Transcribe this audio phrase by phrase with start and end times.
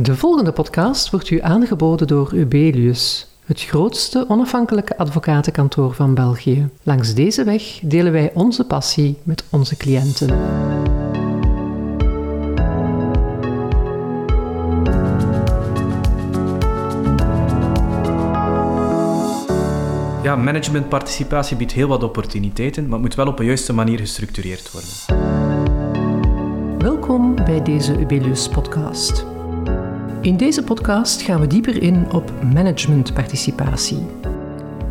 [0.00, 6.68] De volgende podcast wordt u aangeboden door Ubelius, het grootste onafhankelijke advocatenkantoor van België.
[6.82, 10.28] Langs deze weg delen wij onze passie met onze cliënten.
[20.22, 24.70] Ja, managementparticipatie biedt heel wat opportuniteiten, maar het moet wel op een juiste manier gestructureerd
[24.72, 24.90] worden.
[26.78, 29.37] Welkom bij deze Ubelius podcast.
[30.20, 34.06] In deze podcast gaan we dieper in op managementparticipatie.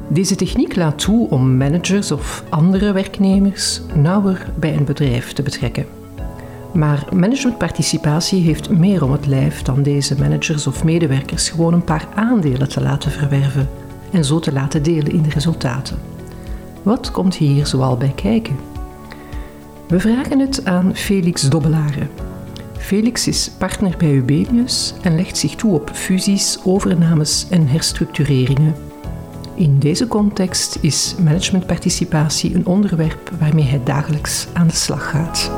[0.10, 5.86] Deze techniek laat toe om managers of andere werknemers nauwer bij een bedrijf te betrekken.
[6.74, 12.08] Maar managementparticipatie heeft meer om het lijf dan deze managers of medewerkers gewoon een paar
[12.16, 13.70] aandelen te laten verwerven
[14.12, 15.98] en zo te laten delen in de resultaten.
[16.84, 18.56] Wat komt hier zoal bij kijken?
[19.88, 22.27] We vragen het aan Felix Dobbelaren.
[22.80, 28.76] Felix is partner bij Ubelius en legt zich toe op fusies, overnames en herstructureringen.
[29.56, 35.52] In deze context is managementparticipatie een onderwerp waarmee hij dagelijks aan de slag gaat.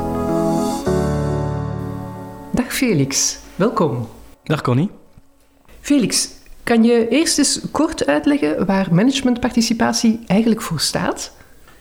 [2.52, 4.08] Dag Felix, welkom.
[4.42, 4.90] Dag Connie.
[5.80, 6.28] Felix,
[6.62, 11.32] kan je eerst eens kort uitleggen waar managementparticipatie eigenlijk voor staat?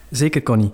[0.10, 0.72] Zeker Connie.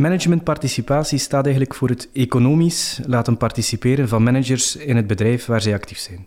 [0.00, 5.74] Managementparticipatie staat eigenlijk voor het economisch laten participeren van managers in het bedrijf waar zij
[5.74, 6.26] actief zijn.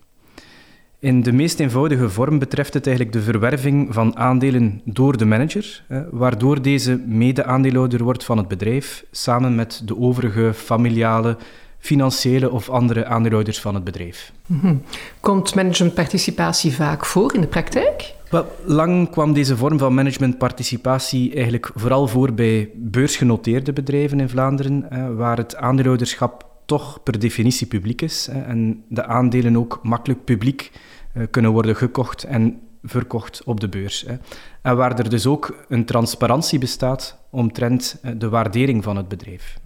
[1.00, 5.84] In de meest eenvoudige vorm betreft het eigenlijk de verwerving van aandelen door de manager,
[6.12, 11.38] waardoor deze mede-aandeelhouder wordt van het bedrijf, samen met de overige familiale,
[11.80, 14.32] financiële of andere aandeelhouders van het bedrijf.
[14.46, 14.76] Mhm.
[15.20, 18.14] Komt managementparticipatie vaak voor in de praktijk?
[18.66, 25.38] Lang kwam deze vorm van managementparticipatie eigenlijk vooral voor bij beursgenoteerde bedrijven in Vlaanderen, waar
[25.38, 30.72] het aandeelhouderschap toch per definitie publiek is en de aandelen ook makkelijk publiek
[31.14, 34.06] eh, kunnen worden gekocht en verkocht op de beurs.
[34.06, 39.60] En waar er dus ook een transparantie bestaat omtrent eh, de waardering van het bedrijf.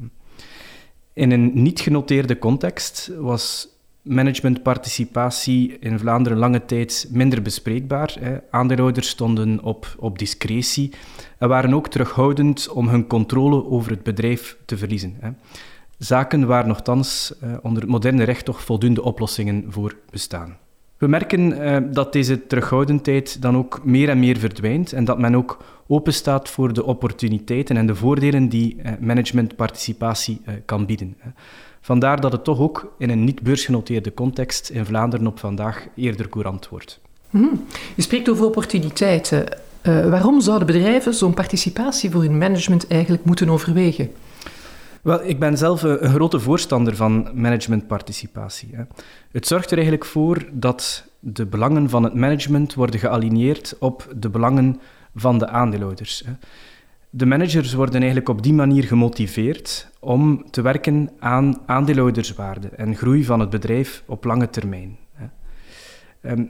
[1.14, 3.68] In een niet genoteerde context was
[4.08, 8.42] managementparticipatie in Vlaanderen lange tijd minder bespreekbaar.
[8.52, 10.92] Aandeelhouders stonden op, op discretie
[11.38, 15.16] en waren ook terughoudend om hun controle over het bedrijf te verliezen.
[15.98, 20.58] Zaken waar nogthans eh, onder het moderne recht toch voldoende oplossingen voor bestaan.
[20.98, 25.36] We merken eh, dat deze terughoudendheid dan ook meer en meer verdwijnt en dat men
[25.36, 31.18] ook openstaat voor de opportuniteiten en de voordelen die eh, managementparticipatie kan bieden.
[31.88, 36.30] Vandaar dat het toch ook in een niet beursgenoteerde context in Vlaanderen op vandaag eerder
[36.30, 37.00] courant wordt.
[37.30, 37.66] Mm.
[37.96, 39.46] Je spreekt over opportuniteiten.
[39.84, 44.12] Uh, waarom zouden bedrijven zo'n participatie voor hun management eigenlijk moeten overwegen?
[45.02, 48.70] Wel, ik ben zelf een, grote voorstander van managementparticipatie.
[48.72, 48.84] Hè.
[49.32, 54.30] Het zorgt er eigenlijk voor dat de belangen van het management worden gealigneerd op de
[54.30, 54.80] belangen
[55.16, 56.24] van de aandeelhouders.
[57.10, 63.26] De managers worden eigenlijk op die manier gemotiveerd om te werken aan aandeelhouderswaarde en groei
[63.26, 64.98] van het bedrijf op lange termijn.
[66.22, 66.46] Ehm,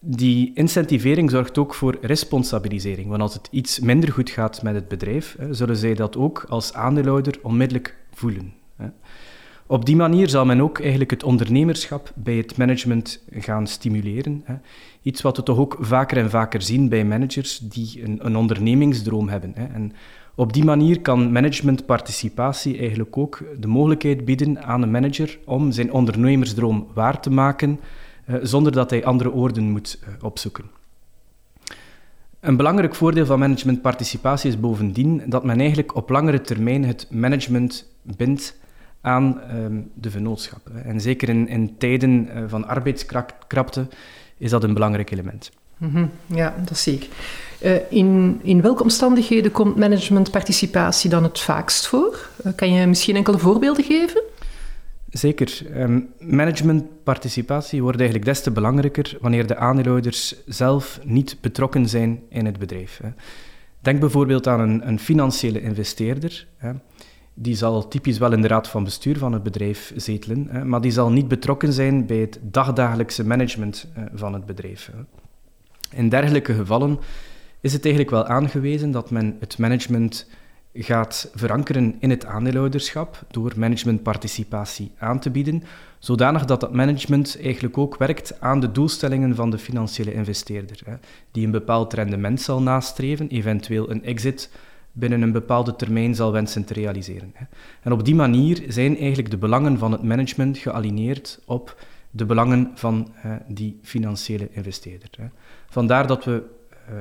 [0.00, 4.88] die incentivering zorgt ook voor responsabilisering, want als het iets minder goed gaat met het
[4.88, 8.52] bedrijf, zullen zij dat ook als aandeelhouder onmiddellijk voelen.
[9.70, 14.44] Op die manier zal men ook eigenlijk het ondernemerschap bij het management gaan stimuleren.
[15.02, 19.28] Iets wat we toch ook vaker en vaker zien bij managers die een, een ondernemingsdroom
[19.28, 19.54] hebben.
[19.54, 19.92] En
[20.34, 25.92] op die manier kan managementparticipatie eigenlijk ook de mogelijkheid bieden aan een manager om zijn
[25.92, 27.80] ondernemersdroom waar te maken,
[28.24, 30.64] eh, zonder dat hij andere oorden moet eh, opzoeken.
[32.40, 37.92] Een belangrijk voordeel van managementparticipatie is bovendien dat men eigenlijk op langere termijn het management
[38.02, 38.58] bindt
[39.00, 40.68] aan ehm, de vennootschap.
[40.84, 43.86] En zeker in, in tijden uh, van arbeidskrapte
[44.38, 45.50] is dat een belangrijk element.
[45.76, 46.10] Mm -hmm.
[46.26, 47.08] Ja, dat zie ik.
[47.62, 52.28] Uh, in, in welke omstandigheden komt managementparticipatie dan het vaakst voor?
[52.46, 54.22] Uh, kan je misschien enkele voorbeelden geven?
[55.10, 55.62] Zeker.
[55.76, 62.46] Um, managementparticipatie wordt eigenlijk des te belangrijker wanneer de aandeelhouders zelf niet betrokken zijn in
[62.46, 63.00] het bedrijf.
[63.02, 63.08] Hè.
[63.80, 66.46] Denk bijvoorbeeld aan een, een financiële investeerder.
[66.56, 66.70] Hè.
[67.42, 70.80] Die zal typisch wel in de raad van bestuur van het bedrijf zetelen, hè, maar
[70.80, 74.90] die zal niet betrokken zijn bij het dagdagelijkse management uh, van het bedrijf.
[74.92, 75.02] Hè.
[75.98, 76.98] In dergelijke gevallen
[77.60, 80.26] is het eigenlijk wel aangewezen dat men het management
[80.74, 85.62] gaat verankeren in het aandeelhouderschap door managementparticipatie aan te bieden,
[85.98, 90.94] zodanig dat dat management eigenlijk ook werkt aan de doelstellingen van de financiële investeerder, hè,
[91.30, 94.50] die een bepaald rendement zal nastreven, eventueel een exit
[94.92, 97.34] binnen een bepaalde termijn zal wensen te realiseren.
[97.82, 102.70] En op die manier zijn eigenlijk de belangen van het management gealigneerd op de belangen
[102.74, 103.12] van
[103.48, 105.10] die financiële investeerder.
[105.68, 106.42] Vandaar dat we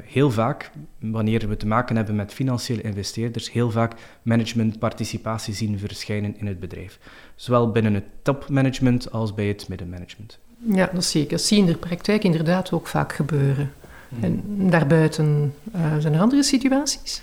[0.04, 6.38] heel vaak, wanneer we te maken hebben met financiële investeerders, heel vaak managementparticipatie zien verschijnen
[6.38, 7.00] in het bedrijf.
[7.36, 10.40] Zowel binnen het topmanagement als bij het middenmanagement.
[10.58, 11.30] Ja, dat zie ik.
[11.30, 13.72] Dat zie je in de praktijk inderdaad ook vaak gebeuren.
[14.10, 14.24] Mhm.
[14.24, 17.22] En daarbuiten, uh, zijn er andere situaties?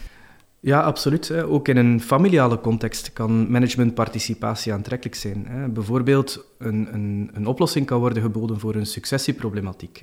[0.66, 1.32] Ja, absoluut.
[1.32, 5.70] Ook in een familiale context kan managementparticipatie aantrekkelijk zijn.
[5.74, 10.02] Bijvoorbeeld, een, een, een oplossing kan worden geboden voor een successieproblematiek.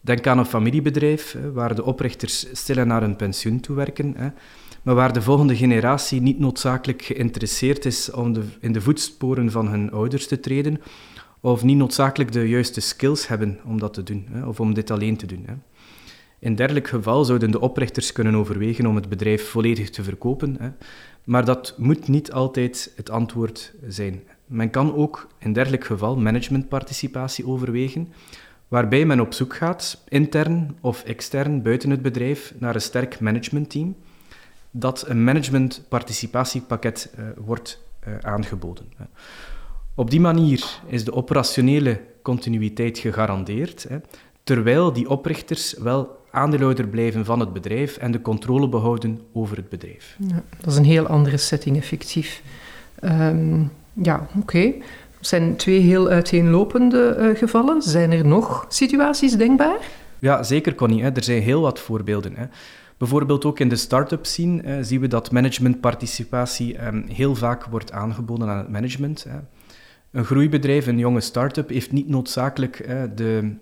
[0.00, 4.16] Denk aan een familiebedrijf waar de oprichters stillen naar hun pensioen toewerken,
[4.82, 9.68] maar waar de volgende generatie niet noodzakelijk geïnteresseerd is om de, in de voetsporen van
[9.68, 10.80] hun ouders te treden,
[11.40, 15.16] of niet noodzakelijk de juiste skills hebben om dat te doen, of om dit alleen
[15.16, 15.46] te doen.
[16.38, 20.68] In dergelijk geval zouden de oprichters kunnen overwegen om het bedrijf volledig te verkopen, hè.
[21.24, 24.22] maar dat moet niet altijd het antwoord zijn.
[24.46, 28.12] Men kan ook in dergelijk geval managementparticipatie overwegen,
[28.68, 33.96] waarbij men op zoek gaat, intern of extern buiten het bedrijf, naar een sterk managementteam,
[34.70, 38.92] dat een managementparticipatiepakket uh, wordt uh, aangeboden.
[39.94, 43.98] Op die manier is de operationele continuïteit gegarandeerd, hè,
[44.44, 49.68] terwijl die oprichters wel aandeelhouder blijven van het bedrijf en de controle behouden over het
[49.68, 50.16] bedrijf.
[50.28, 52.42] Ja, dat is een heel andere setting, effectief.
[53.04, 54.38] Um, ja, oké.
[54.38, 54.82] Okay.
[55.16, 57.82] Dat zijn twee heel uiteenlopende uh, gevallen.
[57.82, 59.78] Zijn er nog situaties denkbaar?
[60.18, 61.02] Ja, zeker, Connie.
[61.02, 61.10] Hè.
[61.10, 62.36] Er zijn heel wat voorbeelden.
[62.36, 62.44] Hè.
[62.96, 67.92] Bijvoorbeeld ook in de start-up scene hè, zien we dat managementparticipatie um, heel vaak wordt
[67.92, 69.26] aangeboden aan het management.
[69.28, 69.38] Hè.
[70.10, 73.54] Een groeibedrijf, een jonge start-up, heeft niet noodzakelijk de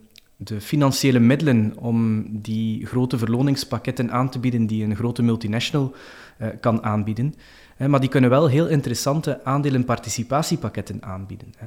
[0.44, 5.94] de financiële middelen om die grote verloningspakketten aan te bieden die een grote multinational
[6.38, 7.35] uh, kan aanbieden.
[7.76, 11.55] Hè, maar die kunnen wel heel interessante aandelenparticipatiepakketten aanbieden.
[11.56, 11.67] Hè.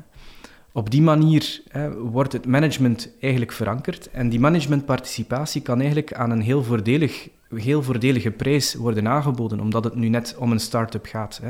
[0.72, 6.32] Op die manier hè, wordt het management eigenlijk verankerd en die managementparticipatie kan eigenlijk aan
[6.32, 11.06] een heel, voordelig, heel voordelige prijs worden aangeboden, omdat het nu net om een start-up
[11.06, 11.40] gaat.
[11.44, 11.50] Hè.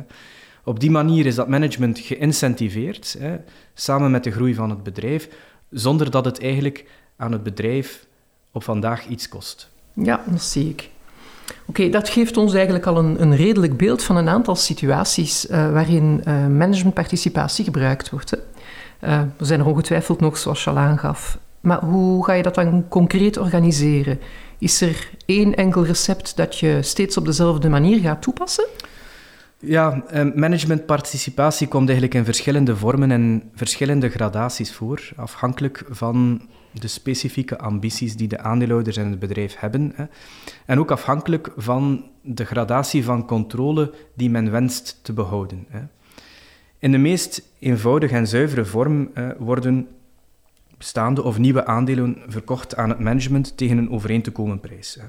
[0.63, 3.19] Op die manier is dat management geïncentiveerd,
[3.73, 5.29] samen met de groei van het bedrijf,
[5.69, 6.85] zonder dat het eigenlijk
[7.17, 8.05] aan het bedrijf
[8.51, 9.69] op vandaag iets kost.
[9.93, 10.89] Ja, dat zie ik.
[11.65, 15.71] Oké, dat geeft ons eigenlijk al een, een, redelijk beeld van een aantal situaties uh,
[15.71, 18.29] waarin uh, managementparticipatie gebruikt wordt.
[18.29, 18.37] Hè.
[19.07, 21.37] Uh, er zijn er ongetwijfeld nog, zoals je al aangaf.
[21.59, 24.19] Maar hoe ga je dat dan concreet organiseren?
[24.57, 28.65] Is er één enkel recept dat je steeds op dezelfde manier gaat toepassen?
[29.59, 30.03] Ja,
[30.35, 36.41] managementparticipatie komt eigenlijk in verschillende vormen en verschillende gradaties voor, afhankelijk van
[36.79, 39.91] de specifieke ambities die de aandeelhouders en het bedrijf hebben.
[39.95, 40.05] Hè.
[40.65, 45.65] En ook afhankelijk van de gradatie van controle die men wenst te behouden.
[45.69, 45.79] Hè.
[46.79, 49.87] In de meest eenvoudige en zuivere vorm worden
[50.77, 54.97] bestaande of nieuwe aandelen verkocht aan het management tegen een overeen te komen prijs.
[54.99, 55.07] Hè.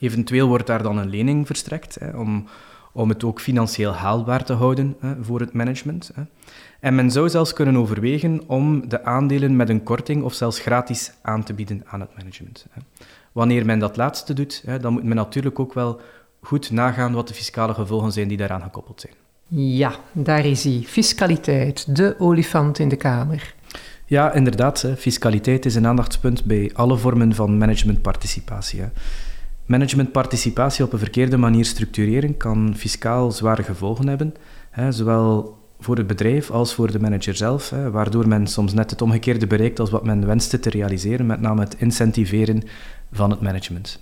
[0.00, 2.46] Eventueel wordt daar dan een lening verstrekt hè, om,
[2.92, 6.10] om het ook financieel haalbaar te houden hè, voor het management.
[6.14, 6.22] Hè.
[6.80, 11.12] En men zou zelfs kunnen overwegen om de aandelen met een korting of zelfs gratis
[11.22, 12.66] aan te bieden aan het management.
[13.32, 16.00] Wanneer men dat laatste doet, dan moet men natuurlijk ook wel
[16.40, 19.14] goed nagaan wat de fiscale gevolgen zijn die daaraan gekoppeld zijn.
[19.54, 20.82] Ja, daar is hij.
[20.86, 23.54] Fiscaliteit, de olifant in de kamer.
[24.06, 24.86] Ja, inderdaad.
[24.96, 28.82] Fiscaliteit is een aandachtspunt bij alle vormen van managementparticipatie.
[29.72, 34.34] Managementparticipatie op een verkeerde manier structureren kan fiscaal zware gevolgen hebben,
[34.88, 39.02] zowel voor het bedrijf als voor de manager zelf, hè, waardoor men soms net het
[39.02, 42.62] omgekeerde bereikt als wat men wenste te realiseren, met name het incentiveren
[43.12, 44.00] van het management.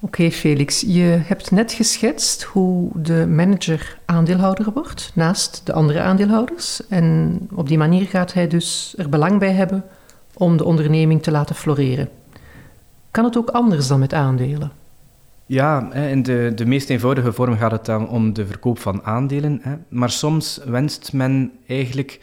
[0.00, 6.86] Oké, Felix, je hebt net geschetst hoe de manager aandeelhouder wordt naast de andere aandeelhouders.
[6.88, 9.84] En op die manier gaat hij dus er belang bij hebben
[10.34, 12.08] om de onderneming te laten floreren.
[13.10, 14.80] Kan het ook anders dan met aandelen?
[15.52, 19.62] Ja, in de, de meest eenvoudige vorm gaat het dan om de verkoop van aandelen.
[19.88, 22.20] Maar soms wenst men eigenlijk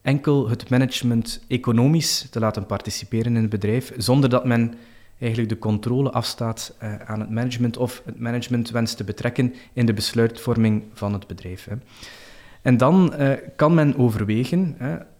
[0.00, 4.74] enkel het management economisch te laten participeren in het bedrijf, zonder dat men
[5.18, 9.86] eigenlijk de controle afstaat eh, aan het management of het management wenst te betrekken in
[9.86, 11.68] de besluitvorming van het bedrijf.
[12.62, 14.76] En dan eh, kan men overwegen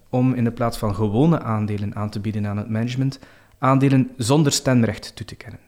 [0.08, 3.18] om in de plaats van gewone aandelen aan te bieden aan het management,
[3.58, 5.60] aandelen zonder stemrecht toe te kennen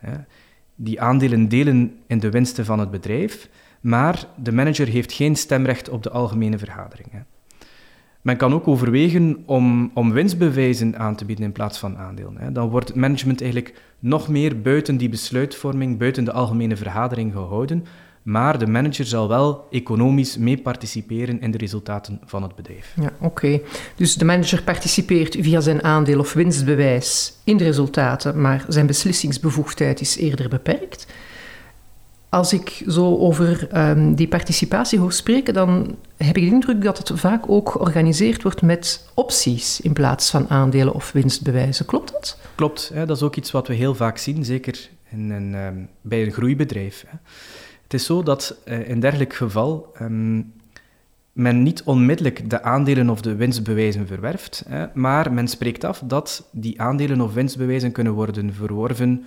[0.75, 3.49] die aandelen delen in de winsten van het bedrijf,
[3.81, 7.09] maar de manager heeft geen stemrecht op de algemene vergadering.
[8.23, 12.53] Men kan ook overwegen om, om winstbewijzen aan te bieden in plaats van aandelen.
[12.53, 17.85] Dan wordt het management eigenlijk nog meer buiten die besluitvorming, buiten de algemene vergadering gehouden,
[18.25, 22.93] maar de manager zal wel economisch mee participeren in de resultaten van het bedrijf.
[23.01, 23.61] Ja, oké.
[23.97, 30.01] Dus de manager participeert via zijn aandeel of winstbewijs in de resultaten, maar zijn beslissingsbevoegdheid
[30.01, 31.07] is eerder beperkt.
[32.29, 36.99] Als ik zo over um, die participatie hoor spreken, dan heb ik de indruk dat
[36.99, 41.87] het vaak ook georganiseerd wordt met opties in plaats van aandelen of winstbewijzen.
[41.87, 42.39] Klopt dat?
[42.55, 43.07] Klopt, hè?
[43.07, 46.33] dat is ook iets wat we heel vaak zien, zeker in een, um, bij een
[46.33, 47.05] groeibedrijf.
[47.09, 47.17] Hè.
[47.95, 50.53] Het is zo dat uh, in dergelijk geval um,
[51.33, 56.49] men niet onmiddellijk de aandelen of de winstbewijzen verwerft, hè, maar men spreekt af dat
[56.53, 59.25] die aandelen of winstbewijzen kunnen worden verworven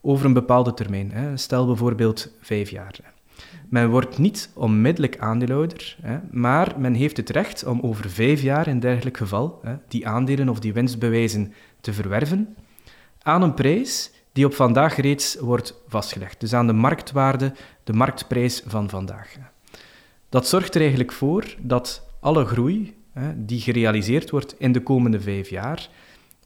[0.00, 1.10] over een bepaalde termijn.
[1.12, 1.36] Hè.
[1.36, 3.00] Stel bijvoorbeeld vijf jaar.
[3.68, 8.68] Men wordt niet onmiddellijk aandeelhouder, hè, maar men heeft het recht om over vijf jaar
[8.68, 12.56] in dergelijk geval hè, die aandelen of die winstbewijzen te verwerven
[13.22, 16.40] aan een prijs die op vandaag reeds wordt vastgelegd.
[16.40, 17.52] Dus aan de marktwaarde,
[17.84, 19.34] de marktprijs van vandaag.
[20.28, 22.94] Dat zorgt er eigenlijk voor dat alle groei
[23.36, 25.88] die gerealiseerd wordt in de komende vijf jaar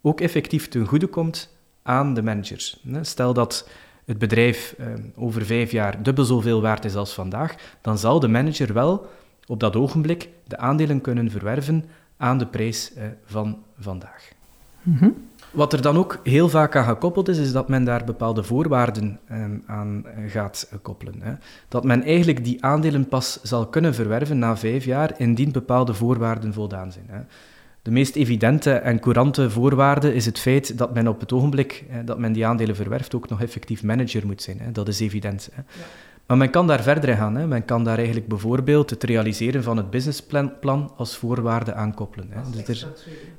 [0.03, 2.81] ook effectief ten goede komt aan de managers.
[3.01, 3.69] Stel dat
[4.05, 8.29] het bedrijf eh, over vijf jaar dubbel zoveel waard is als vandaag, dan zal de
[8.29, 9.07] manager wel
[9.47, 11.85] op dat ogenblik de aandelen kunnen verwerven
[12.17, 14.38] aan de prijs eh, van vandaag.
[15.51, 19.21] Wat er dan ook heel vaak aan gekoppeld is, is dat men daar bepaalde voorwaarden
[19.27, 21.15] eh, aan gaat koppelen.
[21.21, 21.33] Hè.
[21.69, 26.53] Dat men eigenlijk die aandelen pas zal kunnen verwerven na vijf jaar, indien bepaalde voorwaarden
[26.53, 27.07] voldaan zijn.
[27.09, 27.21] Hè.
[27.83, 32.19] De meest evidente en courante voorwaarde is het feit dat men op het ogenblik dat
[32.19, 34.61] men die aandelen verwerft ook nog effectief manager moet zijn.
[34.61, 34.73] Hè.
[34.73, 35.51] Dat is evident.
[35.53, 35.63] Hè.
[35.81, 35.87] Ja.
[36.29, 37.37] Maar men kan daar verder gaan.
[37.37, 37.47] Hè.
[37.47, 42.29] Men kan daar eigenlijk bijvoorbeeld het realiseren van het businessplan als voorwaarde aankoppelen.
[42.31, 42.65] Hè.
[42.65, 42.89] Dus er,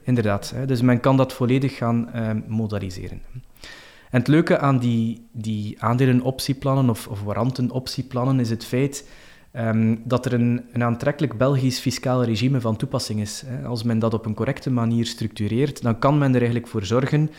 [0.04, 0.52] inderdaad.
[0.56, 0.66] Hè.
[0.66, 3.22] Dus men kan dat volledig gaan eh, modaliseren.
[4.10, 7.24] En het leuke aan die, die aandelenoptieplannen of, of
[8.40, 9.10] is het feit
[9.54, 13.44] Um, dat er een, een, aantrekkelijk Belgisch fiscaal regime van toepassing is.
[13.46, 13.68] Hè.
[13.68, 17.30] Als men dat op een correcte manier structureert, dan kan men er eigenlijk voor zorgen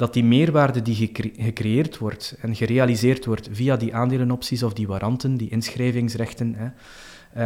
[0.00, 4.86] dat die meerwaarde die gecre gecreëerd wordt en gerealiseerd wordt via die aandelenopties of die
[4.86, 6.68] waranten, die inschrijvingsrechten, hè,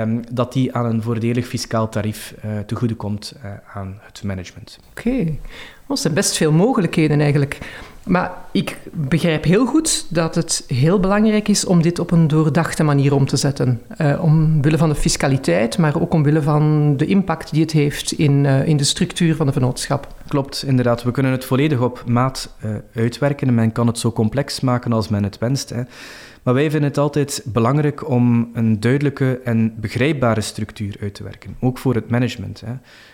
[0.00, 4.22] um, dat die aan een voordelig fiscaal tarief uh, te goede komt uh, aan het
[4.22, 4.78] management.
[4.90, 5.40] Oké, okay.
[5.88, 7.58] er zijn best veel mogelijkheden eigenlijk.
[8.04, 12.82] Maar ik begrijp heel goed dat het heel belangrijk is om dit op een doordachte
[12.82, 13.82] manier om te zetten.
[14.00, 18.44] Uh, omwille van de fiscaliteit, maar ook omwille van de impact die het heeft in,
[18.44, 20.14] uh, in de structuur van de vennootschap.
[20.28, 21.02] Klopt, inderdaad.
[21.02, 24.92] We kunnen het volledig op maat uh, uitwerken en men kan het zo complex maken
[24.92, 25.70] als men het wenst.
[25.70, 25.82] Hè.
[26.42, 31.56] Maar wij vinden het altijd belangrijk om een duidelijke en begrijpbare structuur uit te werken,
[31.60, 32.62] ook voor het management.
[32.66, 32.72] Hè.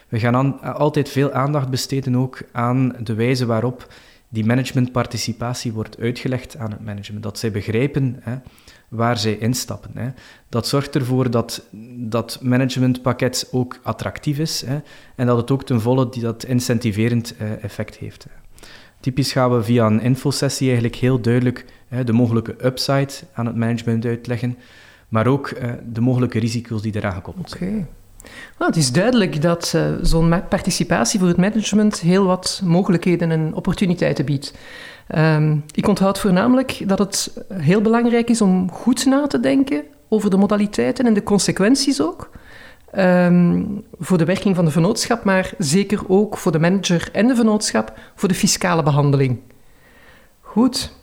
[0.08, 3.86] We gaan aan, altijd veel aandacht besteden ook aan de wijze waarop
[4.32, 7.22] die managementparticipatie wordt uitgelegd aan het management.
[7.22, 8.36] Dat zij begrijpen hè,
[8.88, 9.90] waar zij instappen.
[9.94, 10.08] Hè.
[10.48, 14.78] Dat zorgt ervoor dat dat managementpakket ook attractief is hè,
[15.16, 18.26] en dat het ook ten volle die, dat incentiverend eh, effect heeft.
[19.00, 21.64] Typisch gaan we via een infosessie eigenlijk heel duidelijk
[22.04, 24.58] de mogelijke upside aan het management uitleggen,
[25.08, 27.88] maar ook eh, de mogelijke risico's die eraan gekoppeld zijn.
[28.58, 33.54] Nou, het is duidelijk dat uh, zo'n participatie voor het management heel wat mogelijkheden en
[33.54, 34.54] opportuniteiten biedt.
[35.16, 40.30] Um, ik onthoud voornamelijk dat het heel belangrijk is om goed na te denken over
[40.30, 42.30] de modaliteiten en de consequenties ook.
[42.98, 47.34] Um, voor de werking van de vennootschap, maar zeker ook voor de manager en de
[47.34, 49.38] vennootschap voor de fiscale behandeling.
[50.40, 50.98] Goed.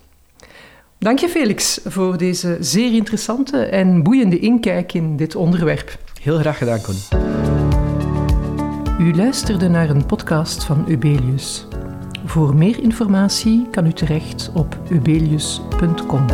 [0.98, 5.98] Dank je Felix voor deze zeer interessante en boeiende inkijk in dit onderwerp.
[6.20, 7.02] Heel graag gedaan, Connie.
[8.98, 11.66] U luisterde naar een podcast van Ubelius.
[12.24, 16.26] Voor meer informatie kan u terecht op ubelius.com.